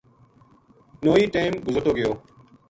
[1.03, 2.11] نوہی ٹیم گزرتو گیو